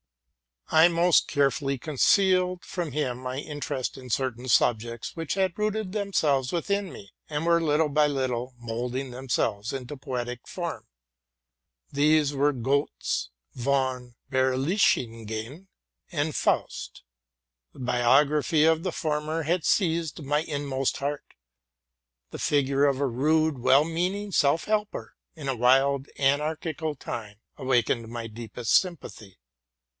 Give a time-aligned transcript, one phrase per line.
[0.73, 4.73] I most carefully concealed from him my interest in certain RELATING TO MY LIFE.
[4.77, 7.59] 93 subjects which had rooted themselves within me, and were.
[7.59, 10.87] by little and little, moulding themselves into poetic form
[11.91, 15.67] These were' Gétz von Berlichingen''
[16.11, 17.03] and'' Faust.'?
[17.73, 21.25] The biography of the former had seized my inmost heart.
[22.31, 27.39] The figure of a rough, well meaning self helper, in a wild anar chical time,
[27.57, 29.37] awakened my deepest sympathy.